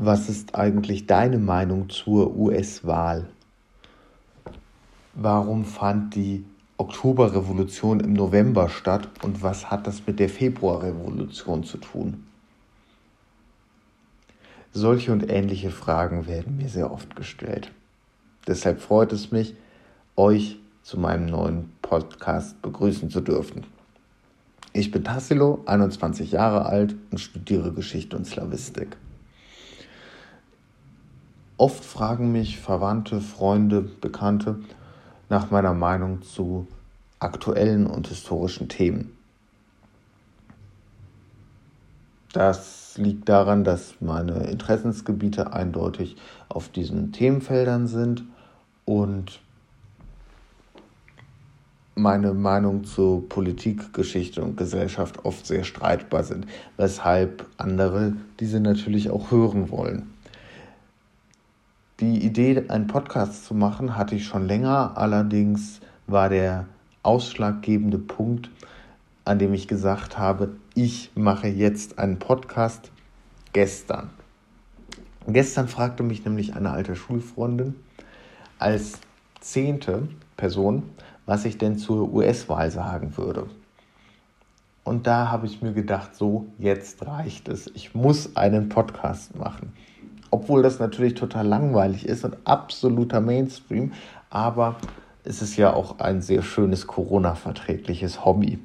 Was 0.00 0.28
ist 0.28 0.54
eigentlich 0.54 1.06
deine 1.06 1.38
Meinung 1.38 1.88
zur 1.88 2.36
US-Wahl? 2.36 3.26
Warum 5.14 5.64
fand 5.64 6.14
die 6.14 6.44
Oktoberrevolution 6.76 7.98
im 7.98 8.12
November 8.12 8.68
statt 8.68 9.08
und 9.24 9.42
was 9.42 9.72
hat 9.72 9.88
das 9.88 10.06
mit 10.06 10.20
der 10.20 10.28
Februarrevolution 10.28 11.64
zu 11.64 11.78
tun? 11.78 12.24
Solche 14.70 15.10
und 15.10 15.28
ähnliche 15.28 15.72
Fragen 15.72 16.28
werden 16.28 16.58
mir 16.58 16.68
sehr 16.68 16.92
oft 16.92 17.16
gestellt. 17.16 17.72
Deshalb 18.46 18.80
freut 18.80 19.12
es 19.12 19.32
mich, 19.32 19.56
euch 20.14 20.60
zu 20.84 21.00
meinem 21.00 21.26
neuen 21.26 21.72
Podcast 21.82 22.62
begrüßen 22.62 23.10
zu 23.10 23.20
dürfen. 23.20 23.66
Ich 24.72 24.92
bin 24.92 25.02
Tassilo, 25.02 25.64
21 25.66 26.30
Jahre 26.30 26.66
alt 26.66 26.94
und 27.10 27.18
studiere 27.18 27.72
Geschichte 27.72 28.16
und 28.16 28.28
Slawistik. 28.28 28.96
Oft 31.58 31.84
fragen 31.84 32.30
mich 32.30 32.60
Verwandte, 32.60 33.20
Freunde, 33.20 33.82
Bekannte 33.82 34.60
nach 35.28 35.50
meiner 35.50 35.74
Meinung 35.74 36.22
zu 36.22 36.68
aktuellen 37.18 37.88
und 37.88 38.06
historischen 38.06 38.68
Themen. 38.68 39.12
Das 42.32 42.96
liegt 42.96 43.28
daran, 43.28 43.64
dass 43.64 43.94
meine 44.00 44.44
Interessensgebiete 44.44 45.52
eindeutig 45.52 46.16
auf 46.48 46.68
diesen 46.68 47.10
Themenfeldern 47.10 47.88
sind 47.88 48.22
und 48.84 49.40
meine 51.96 52.34
Meinung 52.34 52.84
zu 52.84 53.26
Politik, 53.28 53.92
Geschichte 53.92 54.42
und 54.42 54.56
Gesellschaft 54.56 55.24
oft 55.24 55.44
sehr 55.44 55.64
streitbar 55.64 56.22
sind, 56.22 56.46
weshalb 56.76 57.46
andere 57.56 58.12
diese 58.38 58.60
natürlich 58.60 59.10
auch 59.10 59.32
hören 59.32 59.70
wollen. 59.72 60.14
Die 62.08 62.24
Idee, 62.24 62.64
einen 62.68 62.86
Podcast 62.86 63.44
zu 63.44 63.52
machen, 63.52 63.94
hatte 63.94 64.14
ich 64.14 64.24
schon 64.24 64.46
länger. 64.46 64.92
Allerdings 64.96 65.80
war 66.06 66.30
der 66.30 66.64
ausschlaggebende 67.02 67.98
Punkt, 67.98 68.50
an 69.26 69.38
dem 69.38 69.52
ich 69.52 69.68
gesagt 69.68 70.16
habe, 70.16 70.56
ich 70.74 71.10
mache 71.14 71.48
jetzt 71.48 71.98
einen 71.98 72.18
Podcast 72.18 72.90
gestern. 73.52 74.08
Gestern 75.26 75.68
fragte 75.68 76.02
mich 76.02 76.24
nämlich 76.24 76.56
eine 76.56 76.70
alte 76.70 76.96
Schulfreundin 76.96 77.74
als 78.58 79.00
zehnte 79.40 80.08
Person, 80.38 80.84
was 81.26 81.44
ich 81.44 81.58
denn 81.58 81.76
zur 81.76 82.10
US-Wahl 82.10 82.70
sagen 82.70 83.18
würde. 83.18 83.50
Und 84.82 85.06
da 85.06 85.30
habe 85.30 85.44
ich 85.44 85.60
mir 85.60 85.74
gedacht, 85.74 86.14
so, 86.14 86.46
jetzt 86.56 87.06
reicht 87.06 87.48
es. 87.48 87.70
Ich 87.74 87.94
muss 87.94 88.34
einen 88.34 88.70
Podcast 88.70 89.36
machen 89.36 89.74
obwohl 90.30 90.62
das 90.62 90.78
natürlich 90.78 91.14
total 91.14 91.46
langweilig 91.46 92.06
ist 92.06 92.24
und 92.24 92.36
absoluter 92.44 93.20
Mainstream, 93.20 93.92
aber 94.30 94.76
es 95.24 95.42
ist 95.42 95.56
ja 95.56 95.72
auch 95.72 95.98
ein 95.98 96.22
sehr 96.22 96.42
schönes 96.42 96.86
Corona-verträgliches 96.86 98.24
Hobby. 98.24 98.58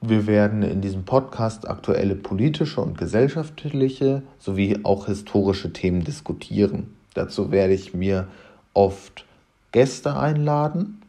Wir 0.00 0.26
werden 0.26 0.62
in 0.62 0.82
diesem 0.82 1.04
Podcast 1.04 1.66
aktuelle 1.68 2.14
politische 2.14 2.80
und 2.80 2.98
gesellschaftliche 2.98 4.22
sowie 4.38 4.80
auch 4.82 5.06
historische 5.06 5.72
Themen 5.72 6.04
diskutieren. 6.04 6.94
Dazu 7.14 7.50
werde 7.50 7.72
ich 7.72 7.94
mir 7.94 8.28
oft 8.74 9.24
Gäste 9.72 10.16
einladen 10.16 11.00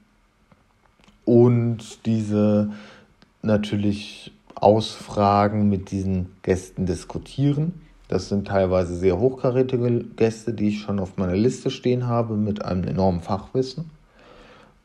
und 1.26 2.06
diese 2.06 2.72
natürlich 3.42 4.32
ausfragen, 4.56 5.70
mit 5.70 5.92
diesen 5.92 6.36
Gästen 6.42 6.86
diskutieren. 6.86 7.82
Das 8.08 8.30
sind 8.30 8.48
teilweise 8.48 8.96
sehr 8.96 9.20
hochkarätige 9.20 10.06
Gäste, 10.16 10.54
die 10.54 10.70
ich 10.70 10.82
schon 10.82 11.00
auf 11.00 11.18
meiner 11.18 11.36
Liste 11.36 11.72
stehen 11.72 12.08
habe, 12.08 12.36
mit 12.36 12.64
einem 12.64 12.84
enormen 12.84 13.22
Fachwissen. 13.22 13.90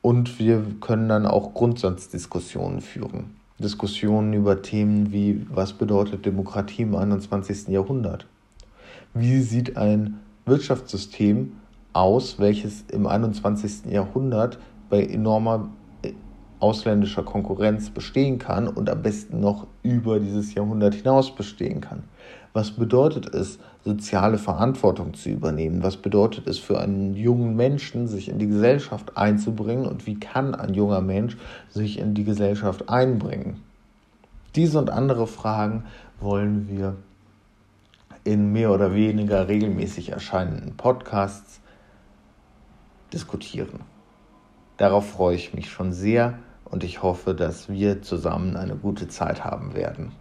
Und 0.02 0.38
wir 0.38 0.64
können 0.80 1.08
dann 1.08 1.26
auch 1.26 1.52
Grundsatzdiskussionen 1.52 2.80
führen. 2.80 3.36
Diskussionen 3.58 4.32
über 4.32 4.62
Themen 4.62 5.12
wie, 5.12 5.46
was 5.50 5.74
bedeutet 5.74 6.24
Demokratie 6.24 6.82
im 6.82 6.96
21. 6.96 7.68
Jahrhundert? 7.68 8.26
Wie 9.12 9.40
sieht 9.40 9.76
ein 9.76 10.20
Wirtschaftssystem 10.46 11.52
aus, 11.92 12.38
welches 12.38 12.84
im 12.90 13.06
21. 13.06 13.92
Jahrhundert 13.92 14.58
bei 14.88 15.04
enormer 15.04 15.68
ausländischer 16.60 17.22
Konkurrenz 17.22 17.90
bestehen 17.90 18.38
kann 18.38 18.68
und 18.68 18.88
am 18.88 19.02
besten 19.02 19.40
noch 19.40 19.66
über 19.82 20.20
dieses 20.20 20.54
Jahrhundert 20.54 20.94
hinaus 20.94 21.34
bestehen 21.34 21.80
kann. 21.80 22.04
Was 22.52 22.72
bedeutet 22.72 23.32
es, 23.34 23.58
soziale 23.84 24.36
Verantwortung 24.36 25.14
zu 25.14 25.30
übernehmen? 25.30 25.82
Was 25.82 25.96
bedeutet 25.96 26.46
es 26.46 26.58
für 26.58 26.80
einen 26.80 27.14
jungen 27.14 27.56
Menschen, 27.56 28.08
sich 28.08 28.28
in 28.28 28.38
die 28.38 28.48
Gesellschaft 28.48 29.16
einzubringen? 29.16 29.86
Und 29.86 30.06
wie 30.06 30.18
kann 30.18 30.54
ein 30.54 30.74
junger 30.74 31.00
Mensch 31.00 31.36
sich 31.70 31.98
in 31.98 32.14
die 32.14 32.24
Gesellschaft 32.24 32.88
einbringen? 32.88 33.62
Diese 34.54 34.78
und 34.78 34.90
andere 34.90 35.26
Fragen 35.26 35.84
wollen 36.20 36.68
wir 36.68 36.96
in 38.24 38.52
mehr 38.52 38.72
oder 38.72 38.94
weniger 38.94 39.48
regelmäßig 39.48 40.10
erscheinenden 40.10 40.76
Podcasts 40.76 41.60
diskutieren. 43.12 43.80
Darauf 44.76 45.08
freue 45.08 45.36
ich 45.36 45.54
mich 45.54 45.70
schon 45.70 45.92
sehr 45.92 46.38
und 46.70 46.84
ich 46.84 47.02
hoffe, 47.02 47.34
dass 47.34 47.68
wir 47.68 48.02
zusammen 48.02 48.56
eine 48.56 48.76
gute 48.76 49.08
Zeit 49.08 49.44
haben 49.44 49.74
werden. 49.74 50.12